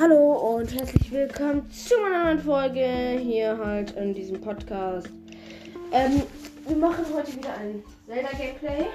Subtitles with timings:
[0.00, 5.10] Hallo und herzlich willkommen zu einer neuen Folge hier halt in diesem Podcast.
[5.92, 6.22] Ähm,
[6.66, 8.86] wir machen heute wieder ein Zelda-Gameplay.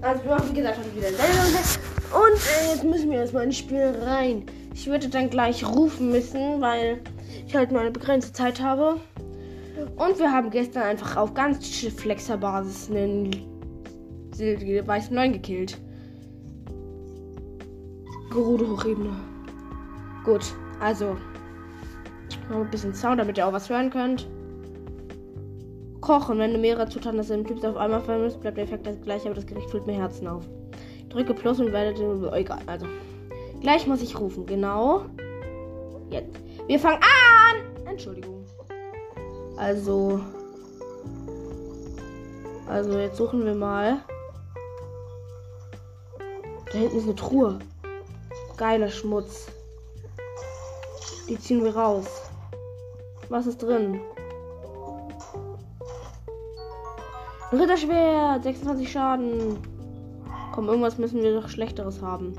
[0.00, 1.78] Also wir machen wie gesagt heute wieder ein Zelda-Gameplay.
[2.12, 4.46] Und äh, jetzt müssen wir erstmal ins Spiel rein.
[4.74, 7.00] Ich würde dann gleich rufen müssen, weil
[7.46, 8.96] ich halt nur eine begrenzte Zeit habe.
[9.94, 13.30] Und wir haben gestern einfach auf ganz flexer Basis einen
[14.36, 15.78] weißen 9 gekillt.
[18.30, 19.10] Gerudo Hochebene.
[20.24, 21.16] Gut, also.
[22.50, 24.28] Noch ein bisschen Sound, damit ihr auch was hören könnt.
[26.00, 26.38] Kochen.
[26.38, 29.34] Wenn du mehrere Zutaten des Typs auf einmal vermisst, bleibt der Effekt das gleiche, aber
[29.34, 30.44] das Gericht füllt mir Herzen auf.
[31.08, 32.32] Drücke Plus und werde den.
[32.32, 32.86] Egal, also.
[33.60, 34.46] Gleich muss ich rufen.
[34.46, 35.06] Genau.
[36.10, 36.38] Jetzt.
[36.66, 37.86] Wir fangen an!
[37.86, 38.44] Entschuldigung.
[39.56, 40.20] Also.
[42.66, 43.98] Also, jetzt suchen wir mal.
[46.72, 47.58] Da hinten ist eine Truhe.
[48.58, 49.46] Geiler Schmutz.
[51.28, 52.06] Die ziehen wir raus.
[53.28, 54.00] Was ist drin?
[57.52, 59.58] Ein Ritterschwert, 26 Schaden.
[60.52, 62.32] Komm, irgendwas müssen wir doch Schlechteres haben.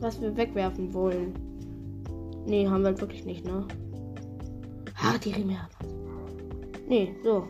[0.00, 1.34] Was wir wegwerfen wollen.
[2.44, 3.64] Nee, haben wir halt wirklich nicht, ne?
[5.00, 5.56] Ah, die Riemen.
[6.88, 7.44] Nee, so.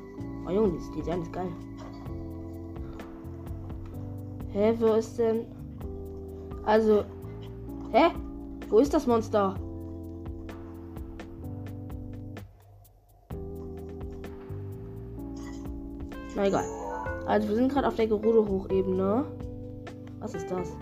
[0.47, 1.49] Oh Junge, das Design ist geil.
[4.53, 5.47] Hä, wo ist denn.
[6.65, 7.05] Also,
[7.93, 8.11] Hä?
[8.71, 9.55] Wo ist das Monster?
[16.35, 16.65] Na egal.
[17.27, 19.27] Also wir sind gerade auf der Gerudo-Hochebene.
[20.21, 20.75] Was ist das?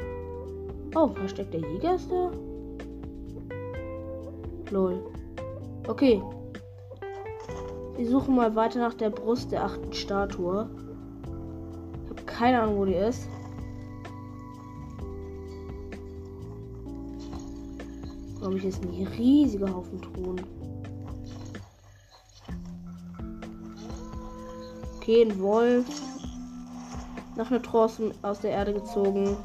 [0.94, 2.30] Oh, versteckt der Jäger ist da?
[4.70, 5.02] Lol.
[5.88, 6.22] Okay.
[7.96, 10.70] Wir suchen mal weiter nach der Brust der achten Statue.
[12.04, 13.28] Ich habe keine Ahnung, wo die ist.
[18.50, 20.40] Glaube ich, ist ein riesiger Haufen Truhen.
[24.96, 25.86] Okay, ein Wolf.
[27.36, 27.88] Noch eine Truhe
[28.22, 29.36] aus, der Erde gezogen.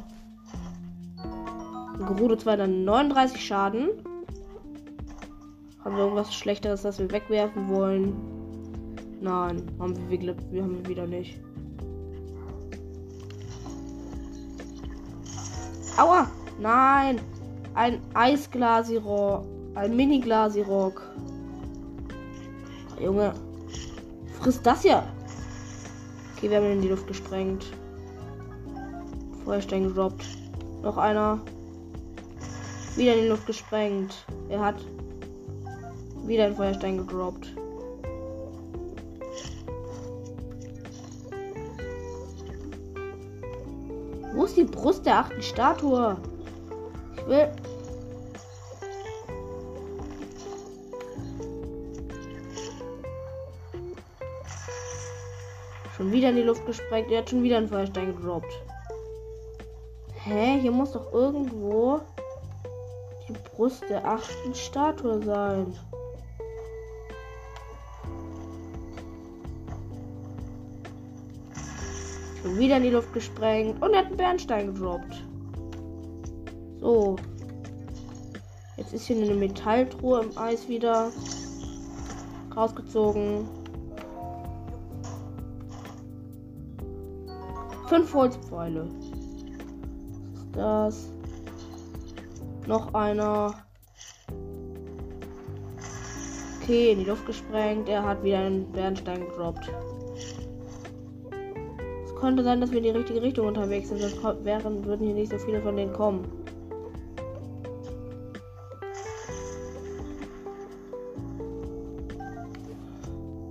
[1.99, 3.89] Gerudo 239 Schaden.
[5.83, 8.15] Haben wir irgendwas Schlechteres, das wir wegwerfen wollen?
[9.21, 11.39] Nein, haben wir, wir haben wir wieder nicht.
[15.95, 16.27] Aua!
[16.59, 17.21] Nein!
[17.75, 19.45] Ein Eisglasirock.
[19.75, 21.01] Ein Mini-Glasirock.
[23.01, 23.33] Junge.
[24.39, 25.03] Frisst das ja.
[26.35, 27.65] Okay, wir haben ihn in die Luft gesprengt.
[29.43, 30.25] Feuerstein gedroppt.
[30.83, 31.41] Noch einer.
[32.95, 34.25] Wieder in die Luft gesprengt.
[34.47, 34.75] Er hat
[36.25, 37.53] wieder einen Feuerstein gedroppt.
[44.33, 46.15] Wo ist die Brust der achten Statue?
[47.17, 47.49] Ich will
[56.05, 57.09] Schon wieder in die Luft gesprengt.
[57.09, 58.61] Er hat schon wieder einen Feuerstein gedroppt.
[60.13, 60.59] Hä?
[60.61, 61.99] Hier muss doch irgendwo
[63.27, 65.75] die Brust der achten Statue sein.
[72.43, 73.81] Schon wieder in die Luft gesprengt.
[73.81, 75.25] Und er hat einen Bernstein gedroppt.
[76.81, 77.15] So.
[78.77, 81.09] Jetzt ist hier eine Metalltruhe im Eis wieder
[82.55, 83.64] rausgezogen.
[87.87, 88.87] Fünf Holzpfeile.
[90.53, 91.09] Das.
[92.65, 93.53] Noch einer.
[96.61, 97.87] Okay, in die Luft gesprengt.
[97.87, 99.71] Er hat wieder einen Bernstein gedroppt.
[102.05, 104.01] Es könnte sein, dass wir in die richtige Richtung unterwegs sind.
[104.01, 106.27] Sonst wären, würden hier nicht so viele von denen kommen.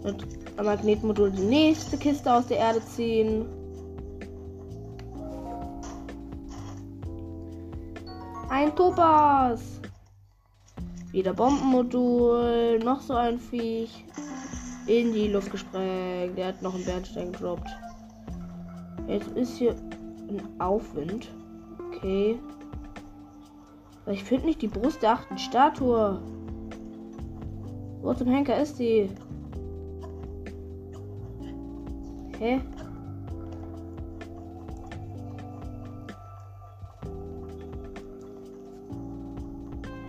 [0.02, 3.46] Mit einem Magnetmodul die nächste Kiste aus der Erde ziehen.
[8.74, 9.80] Topaz.
[11.12, 12.78] Wieder Bombenmodul.
[12.80, 14.04] Noch so ein Viech.
[14.86, 16.36] In die Luft gesprengt.
[16.36, 17.68] Der hat noch einen Bernstein gedroppt.
[19.06, 19.74] Jetzt ist hier
[20.28, 21.30] ein Aufwind.
[21.88, 22.38] Okay.
[24.06, 26.20] Ich finde nicht die Brust der achten Statue.
[28.02, 29.08] Wo zum Henker ist die?
[32.38, 32.60] Hä?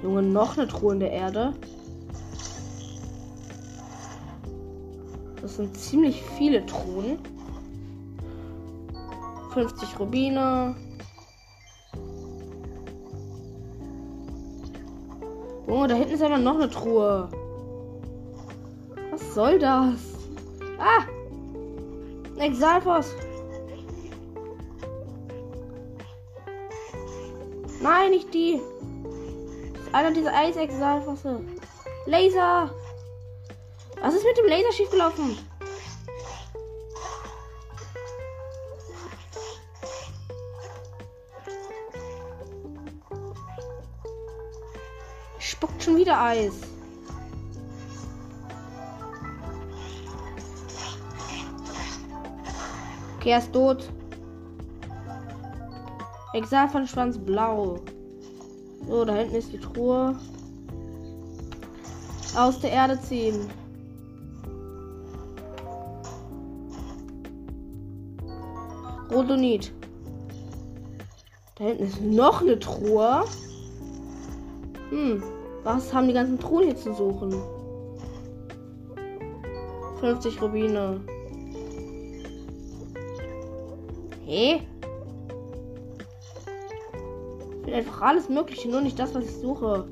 [0.05, 1.51] Junge, noch eine Truhe in der Erde.
[5.41, 7.17] Das sind ziemlich viele Truhen.
[9.51, 10.75] 50 Rubine.
[15.67, 17.27] Junge, da hinten ist einfach noch eine Truhe.
[19.09, 19.99] Was soll das?
[20.77, 21.03] Ah!
[22.39, 23.11] Exalfos!
[27.81, 28.61] Nein, nicht die.
[29.95, 31.39] Das ist einer dieser Eis-Exalfosse.
[32.05, 32.69] Laser!
[34.01, 35.37] Was ist mit dem Laser schiefgelaufen?
[45.39, 46.59] Spuckt schon wieder Eis.
[53.15, 53.89] Okay, er ist tot.
[56.33, 57.79] Exal von Schwanz blau.
[58.87, 60.15] So, da hinten ist die Truhe.
[62.37, 63.49] Aus der Erde ziehen.
[69.11, 69.71] Rodonit.
[71.55, 73.23] Da hinten ist noch eine Truhe.
[74.89, 75.23] Hm,
[75.63, 77.33] was haben die ganzen Truhen hier zu suchen?
[80.01, 80.99] 50 Rubine.
[84.25, 84.61] Hä?
[84.74, 84.74] Will
[87.73, 89.87] einfach alles Mögliche, nur nicht das, was ich suche.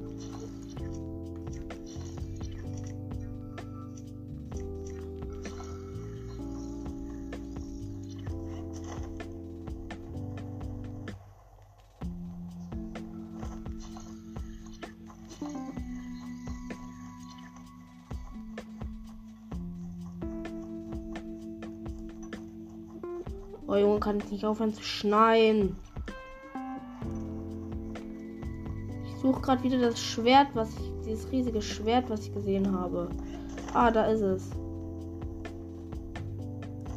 [23.66, 25.76] Oh Junge, kann ich nicht aufhören zu schneien.
[29.24, 30.92] Suche gerade wieder das Schwert, was ich.
[31.06, 33.10] Dieses riesige Schwert, was ich gesehen habe.
[33.74, 34.44] Ah, da ist es.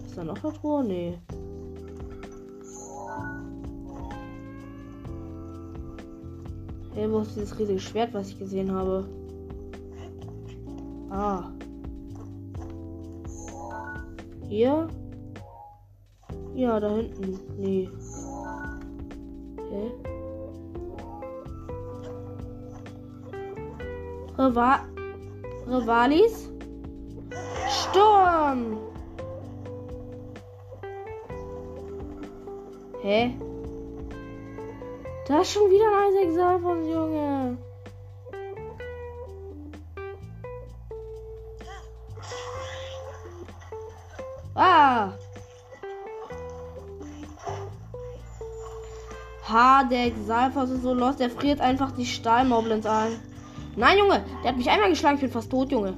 [0.07, 0.85] Ist da noch eine Truhe?
[0.85, 1.19] Nee.
[6.95, 9.09] Hey, wo ist dieses riesige Schwert, was ich gesehen habe?
[11.11, 11.51] Ah.
[14.49, 14.89] Hier?
[16.55, 17.39] Ja, da hinten.
[17.59, 17.89] Nee.
[24.47, 24.81] Reva
[25.67, 26.49] Revalis?
[27.69, 28.79] Sturm!
[33.03, 33.35] Hä?
[35.27, 37.59] Da ist schon wieder ein Isaac von Junge.
[44.55, 45.09] Ah!
[49.49, 53.21] Ha, der Exalfos ist so los, der friert einfach die Stahlmoblins ein.
[53.77, 55.95] Nein, Junge, der hat mich einmal geschlagen, ich bin fast tot, Junge.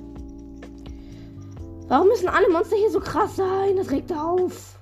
[1.86, 3.76] Warum müssen alle Monster hier so krass sein?
[3.76, 4.76] Das regt auf.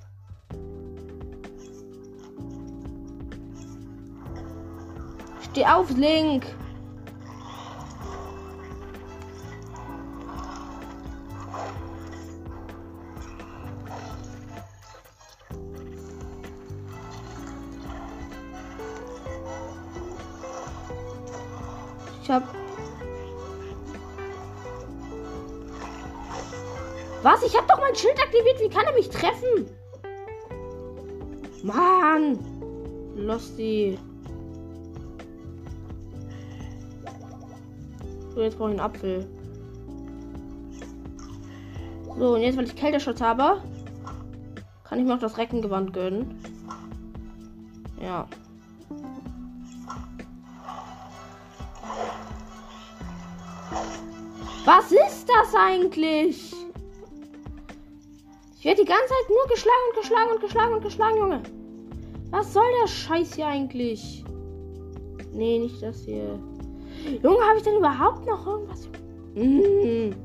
[5.51, 6.43] Steh auf, Link.
[33.67, 33.99] Losty.
[38.33, 39.27] So, jetzt brauche ich einen Apfel.
[42.17, 43.61] So, und jetzt, weil ich Kälteschutz habe,
[44.83, 46.41] kann ich mir auch das Reckengewand gönnen.
[48.01, 48.27] Ja.
[54.65, 56.53] Was ist das eigentlich?
[58.59, 61.56] Ich werde die ganze Zeit nur geschlagen und geschlagen und geschlagen und geschlagen, Junge.
[62.29, 64.23] Was soll der Scheiß hier eigentlich?
[65.33, 66.39] Nee, nicht das hier.
[67.23, 68.89] Junge, habe ich denn überhaupt noch irgendwas?
[69.35, 70.15] Mmh.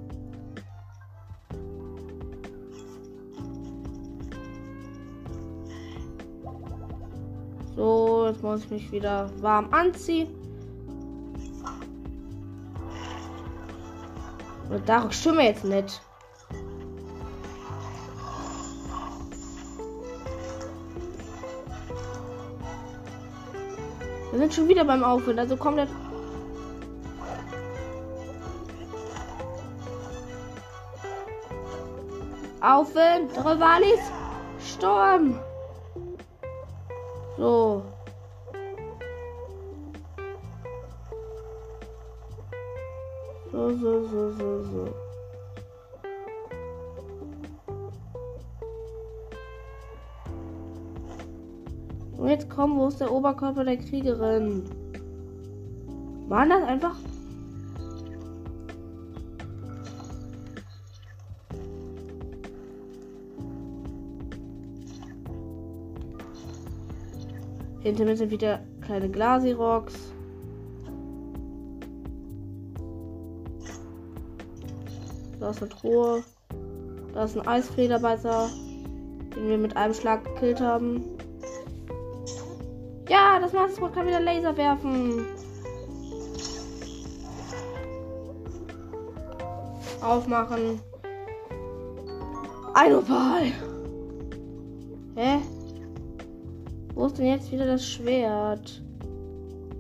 [7.77, 10.29] So, jetzt muss ich mich wieder warm anziehen.
[14.71, 16.01] Und stimmen wir jetzt nicht.
[24.53, 25.89] Sind schon wieder beim Aufwind, also komplett.
[32.61, 34.01] Aufwind, Rivalis,
[34.61, 35.41] Sturm.
[37.39, 37.83] So.
[43.51, 45.02] So, so, so, so, so.
[52.23, 54.63] Und jetzt komm, wo ist der Oberkörper der Kriegerin?
[56.29, 56.95] Waren das einfach.
[67.81, 70.13] Hinter mir sind wieder kleine Glasirocks.
[75.41, 76.23] Da ist eine Truhe.
[77.15, 78.49] Da ist ein Eisflederbeißer,
[79.35, 81.12] den wir mit einem Schlag gekillt haben.
[83.33, 85.25] Ja, das Master kann wieder Laser werfen.
[90.03, 90.79] Aufmachen.
[92.75, 93.53] Ein Opal.
[95.15, 95.39] Hä?
[96.95, 98.83] Wo ist denn jetzt wieder das Schwert?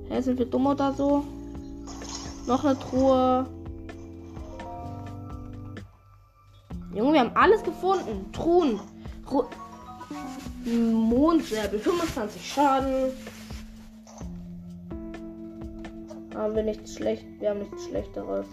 [0.08, 1.22] Hä, sind wir dumm oder so?
[2.46, 3.46] Noch eine Truhe.
[6.94, 8.32] Junge, wir haben alles gefunden.
[8.32, 8.80] Truhen.
[9.30, 9.44] Ru
[10.64, 11.78] Mondsäbel.
[11.78, 13.12] 25 Schaden.
[16.34, 17.26] Haben wir nichts schlecht.
[17.40, 18.46] Wir haben nichts Schlechteres.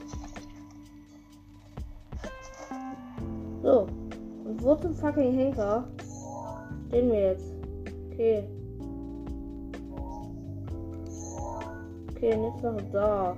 [3.64, 3.88] So.
[4.46, 5.88] Und wo zum fucking Henker
[6.88, 7.54] stehen wir jetzt?
[8.12, 8.44] Okay.
[12.12, 13.38] Okay, jetzt noch da.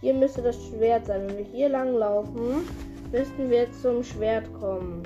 [0.00, 1.28] Hier müsste das Schwert sein.
[1.28, 2.66] Wenn wir hier lang laufen,
[3.10, 5.02] müssten wir zum Schwert kommen.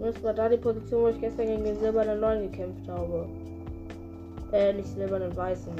[0.00, 3.28] Das war da die Position, wo ich gestern gegen den silbernen 9 gekämpft habe.
[4.52, 5.74] Äh, nicht silbernen, weißen.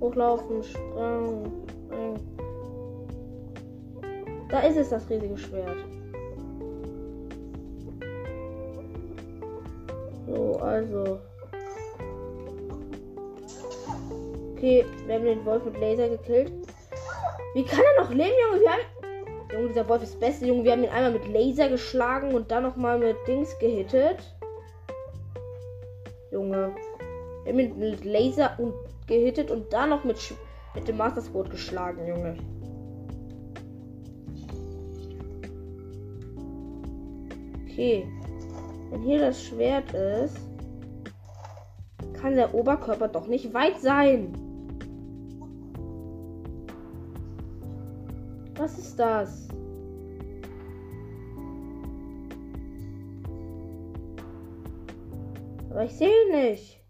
[0.00, 1.50] Hochlaufen, Sprang.
[4.48, 5.76] Da ist es, das riesige Schwert.
[10.26, 11.18] So, also.
[14.52, 16.52] Okay, wir haben den Wolf mit Laser gekillt.
[17.54, 18.60] Wie kann er noch leben, Junge?
[18.62, 18.80] Wir haben.
[19.52, 20.64] Junge, dieser Wolf ist das Beste, Junge.
[20.64, 24.35] Wir haben ihn einmal mit Laser geschlagen und dann nochmal mit Dings gehittet.
[26.36, 26.74] Junge.
[27.50, 28.74] Mit Laser und
[29.06, 30.18] gehittet und dann noch mit,
[30.74, 32.36] mit dem Master Sword geschlagen, Junge.
[37.64, 38.06] Okay.
[38.90, 40.36] Wenn hier das Schwert ist,
[42.20, 44.32] kann der Oberkörper doch nicht weit sein.
[48.56, 49.48] Was ist das?
[55.76, 56.80] Aber ich sehe nicht.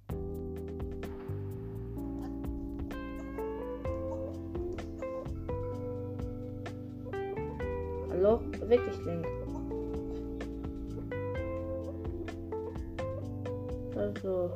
[8.10, 8.38] Hallo?
[8.52, 9.26] Dich, Link.
[13.96, 14.50] Also.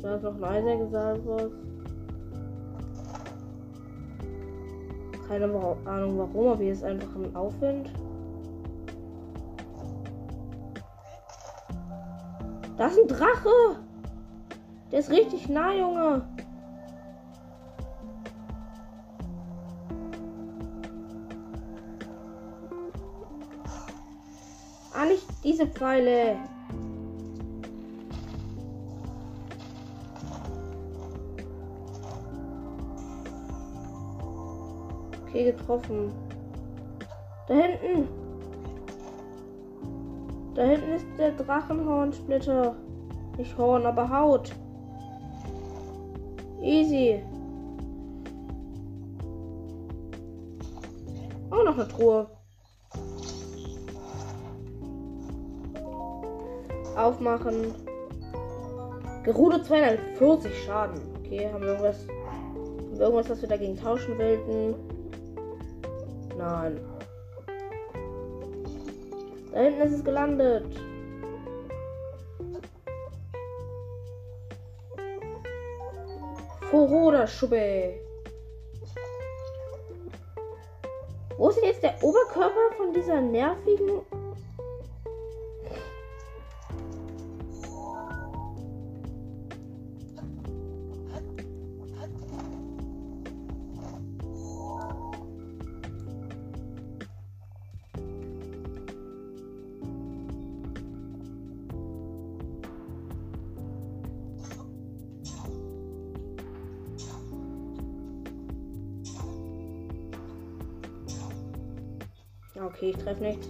[0.00, 1.50] Da ist noch leiser gesagt was.
[5.26, 5.46] Keine
[5.86, 7.90] Ahnung warum, aber hier ist einfach ein Aufwind.
[12.76, 13.78] Da ist ein Drache!
[14.92, 16.22] Der ist richtig nah, Junge.
[24.92, 26.36] Ah, nicht diese Pfeile.
[35.26, 36.12] Okay, getroffen.
[37.48, 38.25] Da hinten.
[40.56, 42.74] Da hinten ist der Drachenhornsplitter.
[43.36, 44.52] Nicht Horn, aber Haut.
[46.62, 47.22] Easy.
[51.50, 52.26] Auch noch eine Truhe.
[56.96, 57.74] Aufmachen.
[59.24, 61.00] Gerudo 240 Schaden.
[61.18, 64.74] Okay, haben wir irgendwas, haben wir irgendwas, was wir dagegen tauschen wollten?
[66.38, 66.80] Nein.
[69.56, 70.66] Da hinten ist es gelandet.
[76.70, 77.94] Foroda Schubbe.
[81.38, 84.02] Wo ist denn jetzt der Oberkörper von dieser nervigen
[112.64, 113.48] Okay, ich treffe nicht.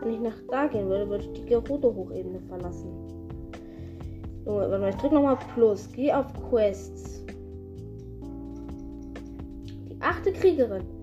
[0.00, 2.92] Wenn ich nach da gehen würde, würde ich die Gerudo-Hochebene verlassen.
[4.44, 5.88] Junge, warte mal, ich drücke nochmal Plus.
[5.92, 7.24] Geh auf Quests.
[9.88, 10.95] Die achte Kriegerin.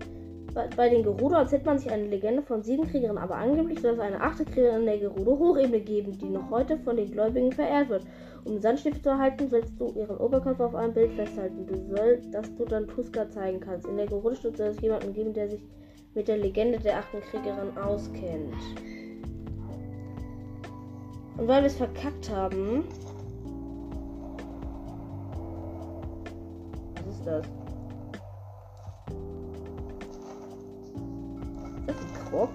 [0.54, 3.98] Bei, den Gerudo erzählt man sich eine Legende von sieben Kriegerinnen, aber angeblich soll es
[3.98, 8.04] eine achte Kriegerin der Gerudo Hochebene geben, die noch heute von den Gläubigen verehrt wird.
[8.44, 11.66] Um Sandstift zu erhalten, sollst du ihren Oberkörper auf einem Bild festhalten.
[11.66, 13.86] Du sollst, dass du dann Tuska zeigen kannst.
[13.88, 15.66] In der Gerudo-Stadt soll es jemanden geben, der sich
[16.14, 18.54] mit der Legende der achten Kriegerin auskennt.
[21.36, 22.84] Und weil wir es verkackt haben.
[27.04, 27.63] Was ist das?
[32.34, 32.48] Krog?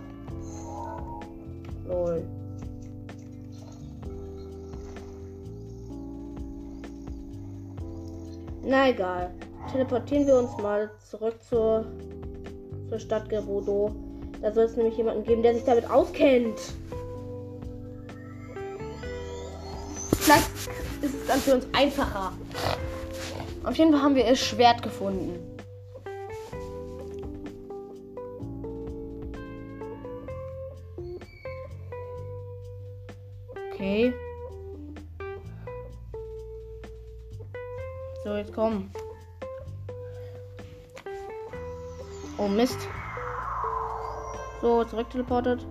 [1.88, 2.24] Lol.
[8.64, 9.32] Na egal.
[9.72, 11.86] Teleportieren wir uns mal zurück zur,
[12.90, 13.96] zur Stadt Gerudo.
[14.42, 16.60] Da soll es nämlich jemanden geben, der sich damit auskennt.
[20.20, 20.50] Vielleicht
[21.02, 22.34] ist es dann für uns einfacher.
[23.64, 25.49] Auf jeden Fall haben wir das Schwert gefunden.
[33.90, 34.14] Okay.
[38.24, 38.92] So, jetzt komm.
[42.38, 42.78] Oh Mist.
[44.62, 45.66] So, zurück teleportet.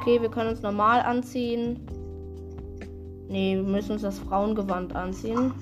[0.00, 1.86] Okay, wir können uns normal anziehen.
[3.28, 5.52] Nee, wir müssen uns das Frauengewand anziehen.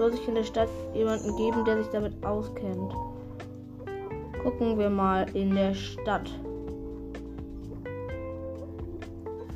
[0.00, 2.94] Soll sich in der Stadt jemanden geben, der sich damit auskennt.
[4.42, 6.26] Gucken wir mal in der Stadt.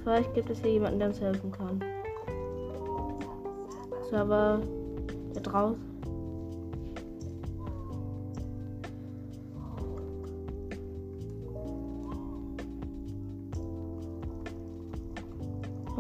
[0.02, 1.83] Vielleicht gibt es hier jemanden, der uns helfen kann.
[4.11, 4.61] Server
[5.33, 5.83] da draußen.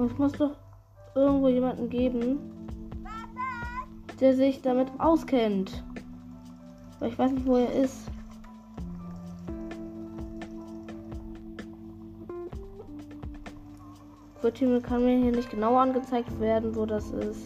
[0.04, 0.54] Es muss doch
[1.14, 2.53] irgendwo jemanden geben,
[4.24, 5.84] der sich damit auskennt.
[6.96, 8.10] Aber ich weiß nicht, wo er ist.
[14.40, 17.40] Wird kann mir hier nicht genau angezeigt werden, wo das ist.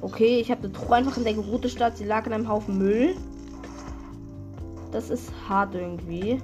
[0.00, 1.98] Okay, ich habe eine Truhe einfach in der rote Stadt.
[1.98, 3.14] Sie lag in einem Haufen Müll.
[4.90, 6.40] Das ist hart irgendwie.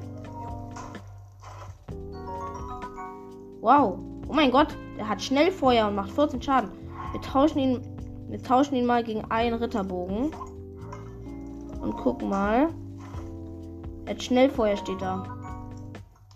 [3.62, 3.98] Wow.
[4.28, 4.76] Oh mein Gott.
[4.98, 6.70] Der hat schnell Feuer und macht 14 Schaden.
[7.12, 7.89] Wir tauschen ihn.
[8.30, 10.30] Wir tauschen ihn mal gegen einen Ritterbogen.
[11.80, 12.68] Und gucken mal.
[14.04, 15.24] Er hat Schnellfeuer steht da.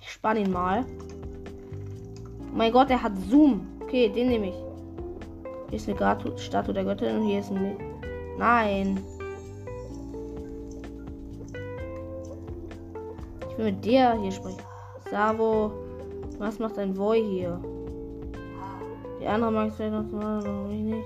[0.01, 0.85] Ich spann ihn mal.
[2.41, 3.67] Oh mein Gott, er hat Zoom.
[3.81, 4.55] Okay, den nehme ich.
[5.71, 7.77] Hier ist eine Statue der Göttin und hier ist ein.
[8.39, 8.99] Nein.
[13.51, 14.59] Ich will mit der hier sprechen.
[15.11, 15.73] Savo.
[16.39, 17.61] Was macht ein Boy hier?
[19.21, 21.05] Die andere mag ich vielleicht noch noch nicht.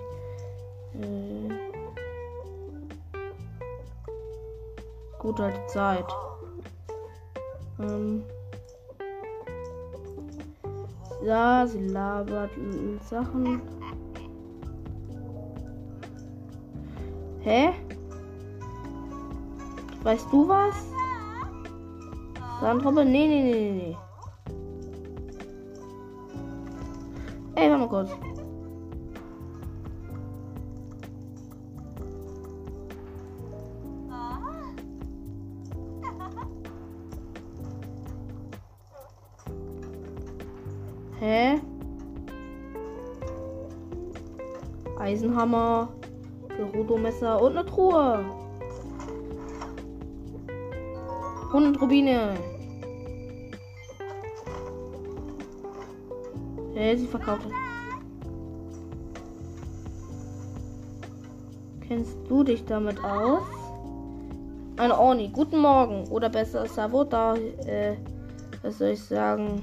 [5.18, 6.06] Gute alte Zeit.
[7.80, 8.22] Ähm.
[11.24, 12.52] Ja, sie labert
[13.08, 13.60] Sachen.
[17.40, 17.70] Hä?
[20.02, 20.74] Weißt du was?
[22.60, 23.96] Sandra, nee, nee, nee, nee.
[27.54, 28.27] Ey, warte mal kurz.
[45.38, 45.88] Eisenhammer,
[46.48, 48.24] Gerudo-Messer und eine Truhe.
[51.46, 52.34] 100 Rubine.
[56.74, 57.46] Hä, sie verkauft.
[61.86, 63.42] Kennst du dich damit aus?
[64.76, 66.08] Ein Orni, guten Morgen.
[66.08, 67.36] Oder besser Savota.
[67.64, 67.96] Äh,
[68.62, 69.62] was soll ich sagen?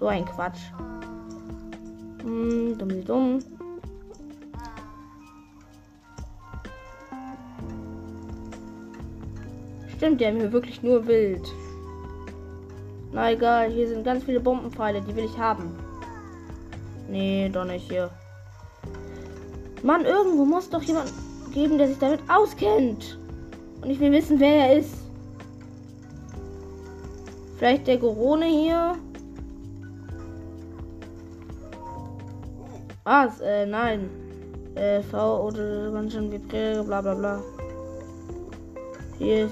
[0.00, 0.72] So ein Quatsch.
[2.22, 3.38] Hm, dumm, dumm.
[9.94, 11.46] Stimmt, haben hier wirklich nur wild.
[13.12, 15.74] Na egal, hier sind ganz viele Bombenpfeile, die will ich haben.
[17.10, 18.10] Nee, doch nicht hier.
[19.82, 21.12] Mann, irgendwo muss doch jemand
[21.52, 23.18] geben, der sich damit auskennt.
[23.82, 24.94] Und ich will wissen, wer er ist.
[27.58, 28.96] Vielleicht der Corona hier.
[33.10, 33.40] Was?
[33.40, 34.08] Äh, nein.
[34.76, 37.42] Äh, V oder man schon vibriere, bla bla bla.
[39.18, 39.50] Hier.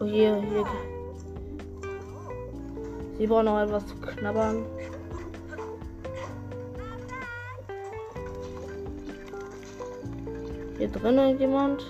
[0.00, 0.66] Oh, hier, hier.
[3.16, 4.66] Sie brauchen noch etwas zu knabbern.
[10.78, 11.80] Hier drinnen jemand.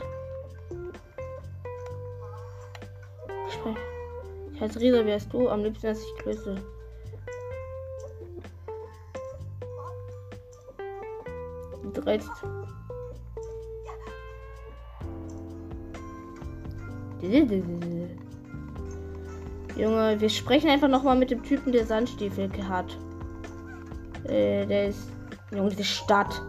[4.52, 5.48] Ich heiße Risa, wer ist du?
[5.48, 6.56] Am liebsten esse ich Klöße.
[12.04, 12.28] Direkt.
[19.76, 22.98] Junge, wir sprechen einfach noch mal mit dem Typen, der Sandstiefel hat.
[24.24, 25.08] Äh, der ist.
[25.52, 26.42] Junge, diese Stadt.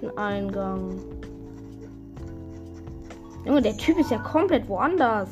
[0.00, 1.00] Seiteneingang.
[3.44, 5.30] Junge, der Typ ist ja komplett woanders.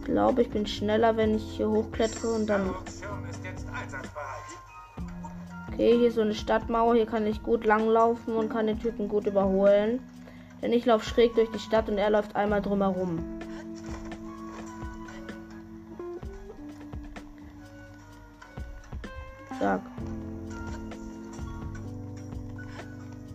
[0.00, 2.70] Ich glaube, ich bin schneller, wenn ich hier hochklettere und dann.
[5.72, 6.94] Okay, hier ist so eine Stadtmauer.
[6.94, 10.00] Hier kann ich gut langlaufen und kann den Typen gut überholen.
[10.62, 13.18] Denn ich laufe schräg durch die Stadt und er läuft einmal drumherum.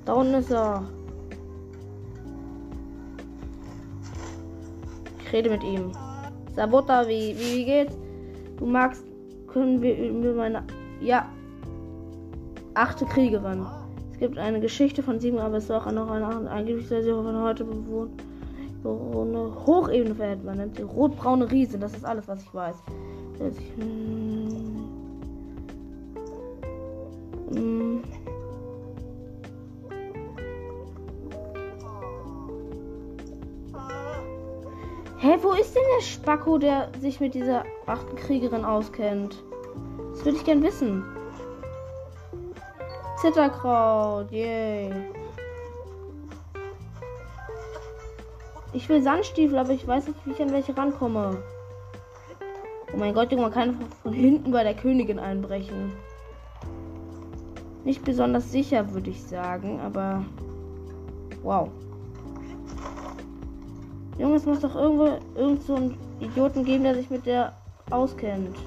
[0.09, 0.81] Da unten ist er.
[5.19, 5.91] Ich rede mit ihm.
[6.55, 7.95] Sabota, wie, wie, wie geht's?
[8.57, 9.03] Du magst,
[9.45, 10.63] können wir über meine.
[10.99, 11.27] Ja.
[12.73, 13.67] Achte Kriegerin.
[14.11, 17.11] Es gibt eine Geschichte von sieben, aber es ist auch noch eine angeblich sehr sie
[17.11, 18.23] von heute bewohnt.
[18.83, 20.43] Eine Hochebene verhält.
[20.43, 21.77] Man nennt sie rotbraune Riese.
[21.77, 22.77] Das ist alles, was ich weiß.
[23.77, 24.85] Hm.
[27.53, 28.01] Hm.
[35.49, 39.41] Wo ist denn der Spacko, der sich mit dieser achten Kriegerin auskennt?
[40.11, 41.03] Das würde ich gern wissen.
[43.19, 44.93] Zitterkraut, yay.
[48.73, 51.41] Ich will Sandstiefel, aber ich weiß nicht, wie ich an welche rankomme.
[52.93, 55.93] Oh mein Gott, Junge, man kann von hinten bei der Königin einbrechen.
[57.83, 60.23] Nicht besonders sicher, würde ich sagen, aber
[61.41, 61.69] wow.
[64.19, 67.53] Junge, es muss doch irgendwo irgend so einen Idioten geben, der sich mit der
[67.89, 68.57] auskennt.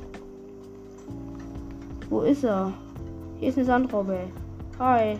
[2.09, 2.73] Wo ist er?
[3.39, 4.21] Hier ist eine Sandrobbe.
[4.79, 5.19] Hi.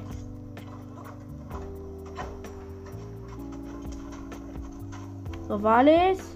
[5.51, 6.35] Novalis?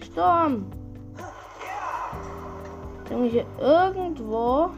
[0.00, 0.64] Sturm.
[3.10, 4.70] Junge, hier irgendwo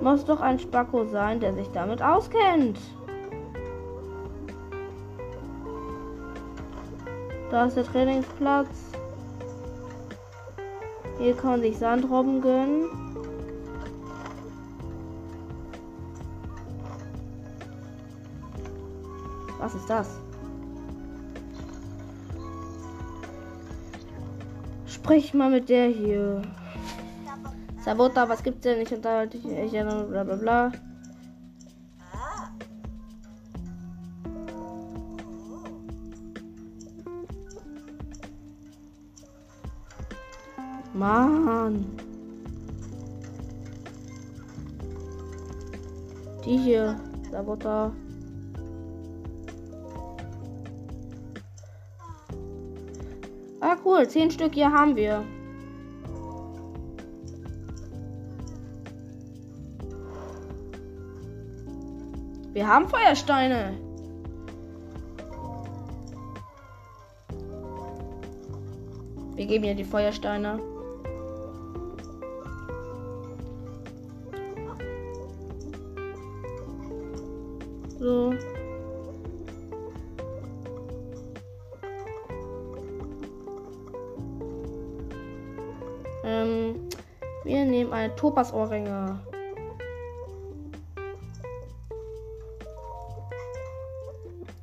[0.00, 2.78] muss doch ein Spacko sein, der sich damit auskennt.
[7.50, 8.68] Da ist der Trainingsplatz.
[11.18, 12.86] Hier kann man sich Sandrobben gönnen.
[19.58, 20.08] Was ist das?
[24.86, 26.42] Sprich mal mit der hier.
[27.84, 28.80] Sabota, was gibt's denn?
[28.80, 30.72] Ich unterhalte dich, bla bla bla.
[41.06, 41.86] Mann.
[46.44, 46.98] Die hier.
[47.30, 47.92] Sabota.
[53.60, 54.08] Ah, cool.
[54.08, 55.24] Zehn Stück hier haben wir.
[62.52, 63.78] Wir haben Feuersteine.
[69.34, 70.75] Wir geben ihr die Feuersteine.
[88.26, 89.20] Topas-Ohrringe.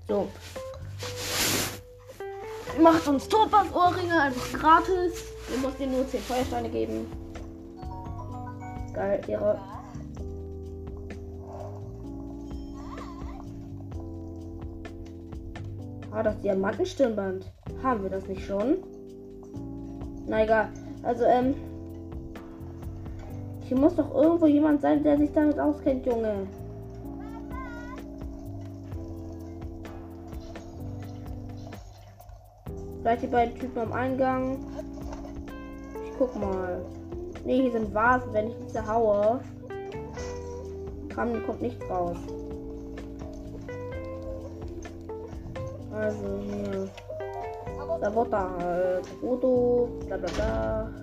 [0.06, 0.28] So.
[2.82, 5.24] Macht uns Topas Ohrringe einfach gratis.
[5.48, 7.08] Wir mussten dir nur 10 Feuersteine geben.
[8.94, 9.58] Geil, Ehre.
[16.12, 17.46] Ah, das Diamantenstirnband.
[17.82, 18.84] Haben wir das nicht schon?
[20.28, 20.70] Na egal.
[21.04, 21.73] Also, ähm.
[23.74, 26.46] Hier muss doch irgendwo jemand sein, der sich damit auskennt, Junge.
[33.02, 34.60] Vielleicht die beiden Typen am Eingang.
[36.06, 36.86] Ich guck mal.
[37.46, 38.32] Ne, hier sind Vasen.
[38.32, 39.40] Wenn ich diese haue,
[41.16, 42.18] kommt nichts raus.
[45.96, 46.90] Also hier.
[48.00, 51.03] Sabota, äh, Foto, bla bla bla.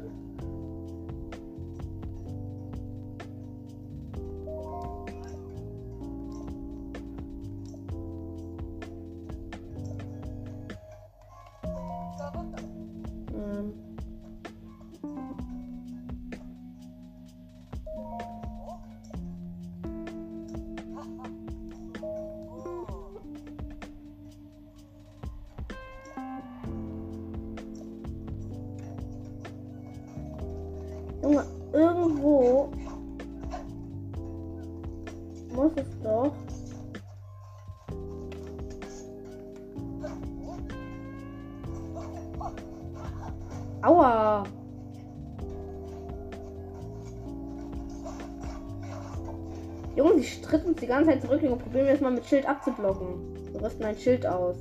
[51.10, 53.34] Zeit zurück und probieren wir es mal mit Schild abzublocken.
[53.52, 54.56] Wir rüsten ein Schild aus.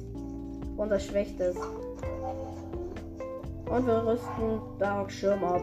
[0.78, 1.56] Unser Schwächstes.
[3.66, 5.62] Und wir rüsten Dark Schirm ab.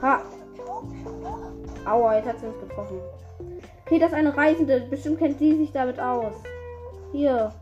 [0.00, 0.22] Ha!
[1.84, 2.98] Aua, jetzt hat sie uns getroffen.
[3.84, 4.86] Okay, das ist eine Reisende.
[4.88, 6.32] Bestimmt kennt sie sich damit aus.
[7.12, 7.52] Hier.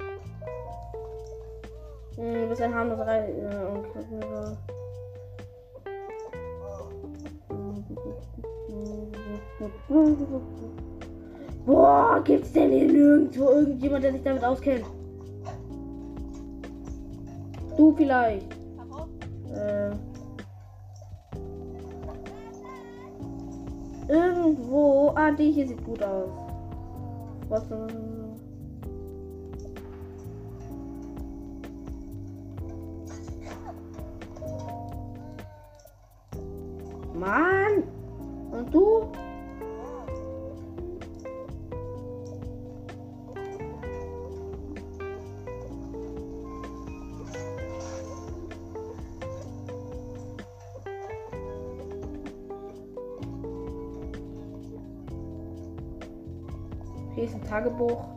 [2.17, 4.57] Hm, du bist ein harmloser Reisende.
[11.67, 14.85] Boah, gibt's denn hier nirgendwo irgendjemand, der sich damit auskennt?
[17.77, 18.53] Du vielleicht.
[19.55, 19.91] Äh.
[24.09, 25.13] Irgendwo.
[25.17, 26.31] Ah, die hier sieht gut aus.
[27.49, 27.65] Was?
[37.25, 37.85] Mann!
[38.51, 39.11] Und du?
[57.15, 58.14] Hier ist ein Tagebuch.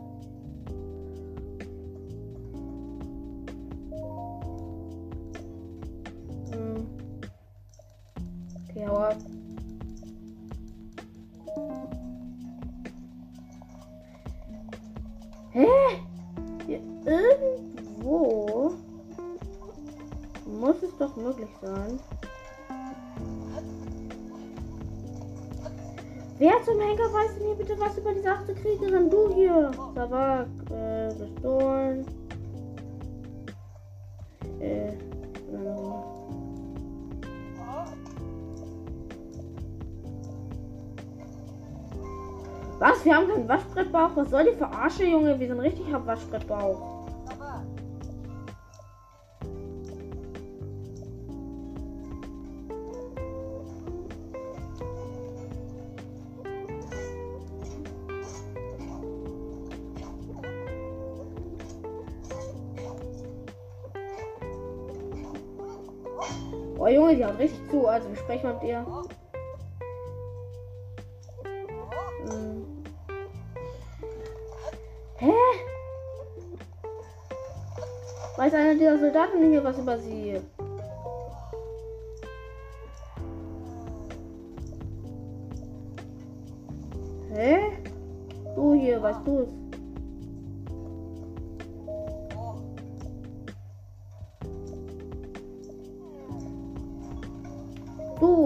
[21.60, 21.98] Sein.
[26.38, 29.10] Wer zum Henker weiß mir bitte was über diese achte Kriegerin?
[29.10, 29.72] Du hier.
[29.94, 32.06] Tabak, äh, gestohlen.
[34.60, 34.94] Äh, äh.
[42.78, 43.04] Was?
[43.04, 44.10] Wir haben keinen Waschbrettbauch?
[44.14, 45.40] Was soll die Verarsche, Junge?
[45.40, 46.97] Wir sind richtig am Waschbrettbauch.
[68.28, 68.86] Mal mit ihr.
[72.24, 72.84] Hm.
[75.16, 75.32] Hä?
[78.36, 80.40] Weiß einer dieser Soldaten hier was über sie?
[87.32, 87.58] Hä?
[88.54, 89.67] Du hier, weißt du es?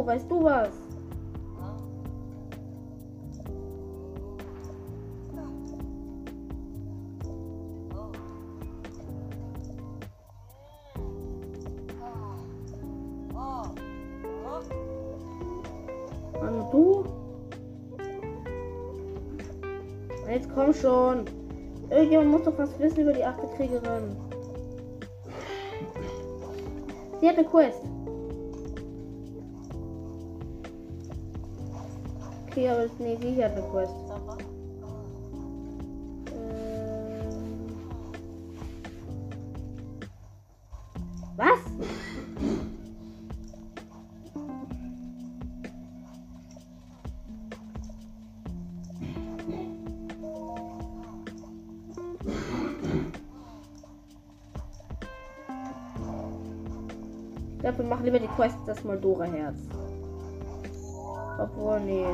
[0.04, 0.70] Weißt du was?
[16.40, 17.04] Mann, du?
[20.28, 21.24] Jetzt komm schon.
[21.90, 24.16] Irgendjemand muss doch was wissen über die achte Kriegerin.
[27.20, 27.82] Sie hat eine Quest.
[32.52, 33.94] Okay, aber nee, sie hat eine Quest.
[36.34, 36.68] Ähm.
[41.34, 41.60] Was?
[57.54, 59.56] Ich glaube, wir machen lieber die Quest das Moldora-Herz.
[61.38, 62.04] Obwohl, nee.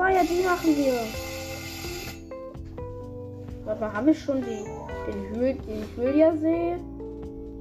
[0.00, 0.94] 2, ja, die machen wir.
[3.66, 4.64] Mal, haben wir schon die,
[5.06, 6.76] den, Hyl, den Hylia-See?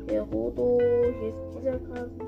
[0.08, 0.80] Gerudo,
[1.20, 2.28] hier ist dieser Kasten.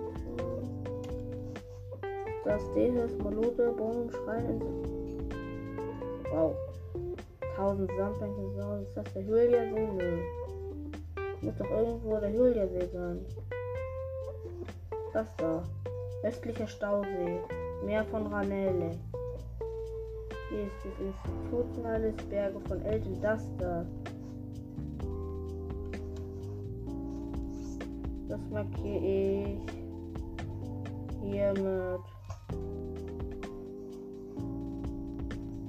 [2.43, 4.61] Das Dehis, Malute, Bohnen, Schrein,
[6.31, 6.55] Wow.
[7.57, 8.75] 1000 Sandbänke, so.
[8.83, 9.87] Ist das der Hylia-See?
[9.97, 10.17] Nö.
[11.41, 13.25] Muss doch irgendwo der Hylia-See sein.
[15.13, 15.63] Das da.
[16.23, 17.39] Östlicher Stausee.
[17.85, 18.91] Meer von Ranelle.
[20.51, 23.85] Hier ist das Institut meines Berge von Elton Duster.
[28.27, 29.59] Das markiere ich
[31.21, 32.01] hier mit.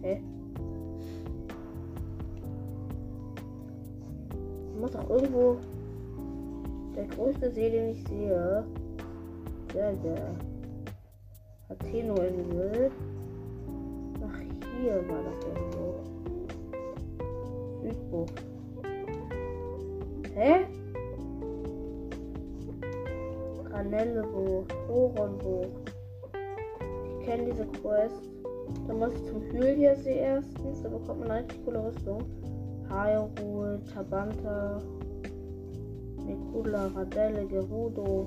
[0.02, 0.20] Hä?
[4.74, 5.58] Ich muss auch irgendwo
[6.96, 8.64] der größte See, den ich sehe.
[9.76, 10.34] Ja, ja.
[11.68, 12.90] Hateno-Insel.
[14.82, 15.94] 4 war das irgendwo.
[17.82, 18.42] Südbucht.
[20.34, 20.66] Hä?
[23.68, 25.94] Granellebucht, Oronbucht.
[27.20, 28.28] Ich kenne diese Quest.
[28.88, 32.22] Da muss ich zum Hyliasee erstens, da bekommt man eine richtig coole Rüstung.
[32.88, 34.82] Hyrule, Tabanta,
[36.26, 38.26] Mikula, Radelle, Gerudo.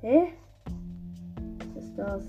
[0.00, 0.28] Hä?
[1.74, 2.28] Was ist das?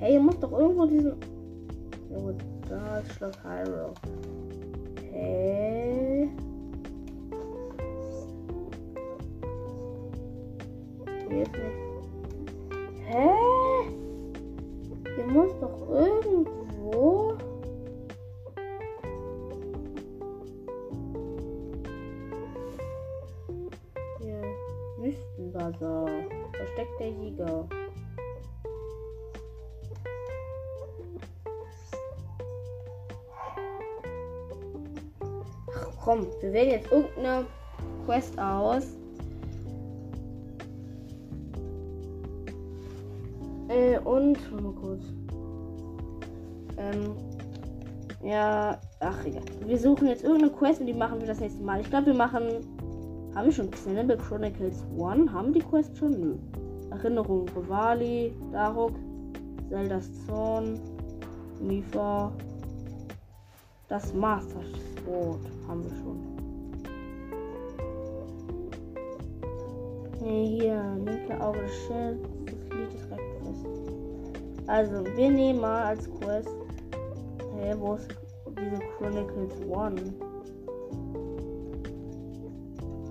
[0.00, 1.12] Hey, ihr muss doch irgendwo diesen.
[2.08, 2.32] Oh,
[2.66, 3.92] da ist Schloss Hyrule.
[5.12, 6.30] Hey.
[11.28, 11.89] Hier ist nichts.
[36.50, 37.46] Wir wählen jetzt irgendeine
[38.06, 38.96] Quest aus.
[43.68, 45.02] Äh, und, warte mal kurz.
[46.76, 47.14] Ähm,
[48.24, 49.42] ja, ach egal.
[49.64, 51.80] Wir suchen jetzt irgendeine Quest und die machen wir das nächste Mal.
[51.80, 52.46] Ich glaube, wir machen.
[53.32, 55.30] Haben wir schon Xenoblade Chronicles 1?
[55.32, 56.20] Haben die Quest schon?
[56.20, 56.34] Nö.
[56.90, 58.96] Erinnerung, Rivali, Daruk,
[59.68, 60.80] Zeldas Zorn,
[61.60, 62.32] Mifa.
[63.86, 64.60] Das Master
[65.04, 66.29] Sword haben wir schon.
[70.22, 73.66] Nee, hier, linke Auge des Schilds, das Lied ist recht fest.
[74.66, 76.48] Also, wir nehmen mal als Quest.
[77.56, 78.08] Hey, wo ist
[78.48, 80.12] diese Chronicles 1?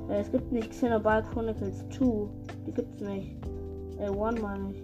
[0.09, 2.27] Äh, es gibt nicht Xenoblade Chronicles 2.
[2.67, 3.35] Die gibt's nicht.
[3.97, 4.81] Äh, 1 meine ich.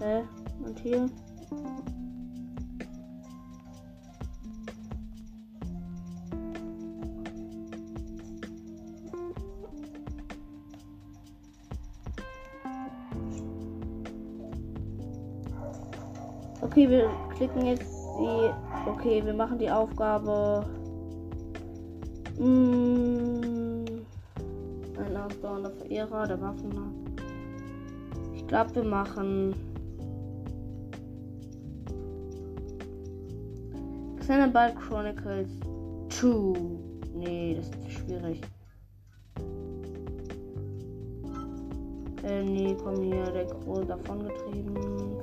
[0.00, 0.22] Hä?
[0.64, 1.08] Und hier?
[17.58, 18.88] Klicken jetzt die.
[18.88, 20.64] Okay, wir machen die Aufgabe.
[22.38, 23.84] Mmh,
[24.96, 27.16] ein ausdauernder Verehrer der Waffen.
[28.34, 29.54] Ich glaube, wir machen.
[34.20, 35.48] Xenoblade Chronicles
[36.10, 36.60] 2.
[37.14, 38.40] Nee, das ist schwierig.
[42.24, 45.17] Äh, nee, komm hier, der Große davongetrieben.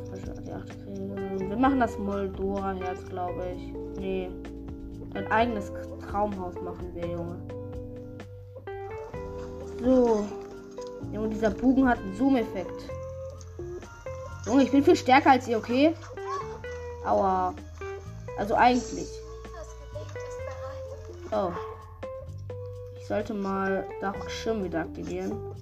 [0.55, 3.73] Die achte Wir machen das Moldora-Herz, glaube ich.
[3.99, 4.29] Nee.
[5.13, 5.71] Ein eigenes
[6.07, 7.37] Traumhaus machen wir, Junge.
[9.81, 10.25] So.
[11.11, 12.89] Junge, dieser Bogen hat einen Zoom-Effekt.
[14.45, 15.93] Junge, ich bin viel stärker als ihr, okay?
[17.05, 17.53] Aua.
[18.37, 19.09] Also eigentlich.
[21.31, 21.51] Oh.
[22.99, 25.54] Ich sollte mal Dach Schirm wieder aktivieren.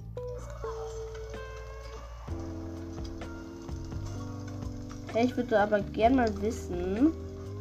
[5.16, 7.12] Ich würde aber gerne mal wissen.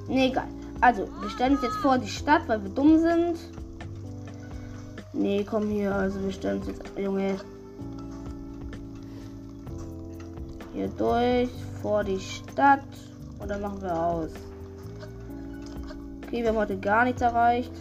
[0.08, 0.48] Ne, egal.
[0.82, 3.38] Also, wir stellen uns jetzt vor die Stadt, weil wir dumm sind.
[5.14, 5.94] Nee, komm hier.
[5.94, 6.82] Also, wir stellen uns jetzt.
[6.98, 7.36] Junge.
[10.74, 11.50] Hier durch.
[11.82, 12.82] Vor die Stadt.
[13.40, 14.32] Und dann machen wir aus.
[16.26, 17.72] Okay, wir haben heute gar nichts erreicht.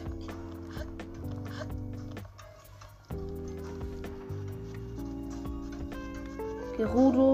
[6.77, 7.32] Gerudo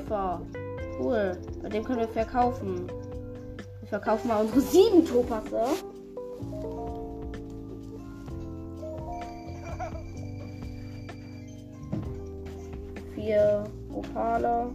[0.00, 0.40] Verkäufer.
[1.00, 1.38] Cool.
[1.62, 2.86] Bei dem können wir verkaufen.
[3.80, 5.64] Wir verkaufen mal unsere sieben Topasse.
[13.14, 14.66] Vier Opale.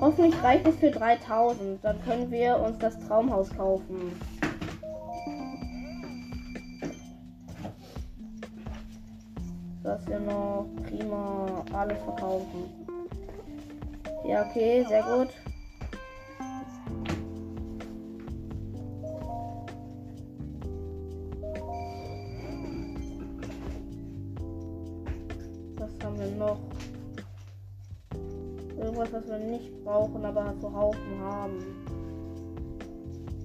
[0.00, 1.82] Hoffentlich reicht es für 3000.
[1.82, 4.12] Dann können wir uns das Traumhaus kaufen.
[10.06, 12.64] Das noch prima alles verkaufen.
[14.26, 15.28] Ja, okay, sehr gut.
[25.76, 26.58] Was haben wir noch?
[28.78, 31.58] Irgendwas, was wir nicht brauchen, aber zu Haufen haben.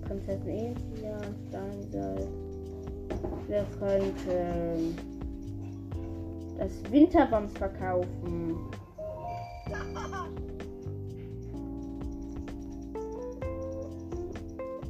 [0.07, 1.17] Prinzessin Elia,
[1.49, 2.27] Steinsalz.
[3.47, 5.12] Wir könnten
[6.57, 8.57] das Winterbams verkaufen.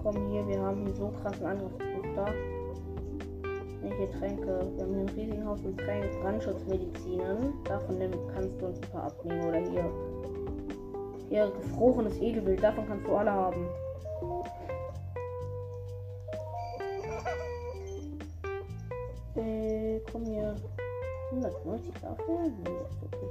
[0.01, 2.25] Komm hier, wir haben hier so krassen Angriffsbooster.
[3.81, 4.71] Welche Tränke?
[4.75, 7.53] Wir haben hier einen riesigen Haufen Tränke, Brandschutzmedizinen.
[7.65, 7.99] Davon
[8.33, 9.47] kannst du uns ein paar abnehmen.
[9.47, 9.91] Oder hier.
[11.29, 13.67] Hier gefrorenes Edelwild, davon kannst du alle haben.
[19.35, 20.55] Äh, komm hier.
[21.33, 22.51] 190 dafür?
[22.63, 22.69] Nee,
[23.01, 23.27] okay.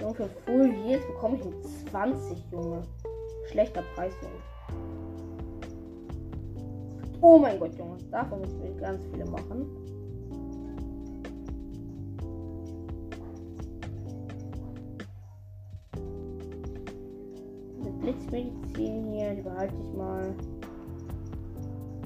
[0.00, 2.82] Junge, für Full Years bekomme ich mit 20, Junge.
[3.50, 4.34] Schlechter Preis, Junge.
[7.20, 7.98] Oh mein Gott, Junge.
[8.10, 9.66] Davon müssen wir ganz viele machen.
[17.78, 20.34] Diese Blitzmedizin hier, die behalte ich mal.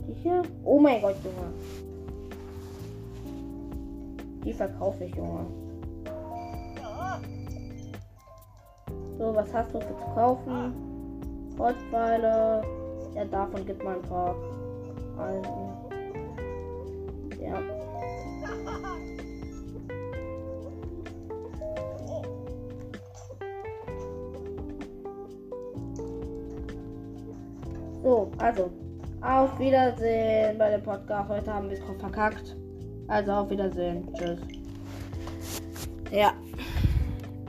[0.08, 0.42] Die hier?
[0.64, 1.52] Oh mein Gott, Junge.
[4.44, 5.46] Die verkaufe ich, Junge.
[9.18, 10.74] So, was hast du für zu kaufen?
[11.58, 12.62] Holzpfeile.
[13.14, 14.34] Ja, davon gibt man ein paar.
[15.16, 15.70] Also.
[17.40, 17.58] Ja.
[28.02, 28.70] So, also.
[29.22, 31.30] Auf Wiedersehen bei dem Podcast.
[31.30, 32.56] Heute haben wir es verkackt.
[33.08, 34.08] Also auf Wiedersehen.
[34.14, 34.40] Tschüss.
[36.10, 36.32] Ja.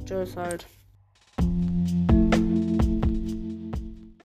[0.05, 0.65] Tschüss halt.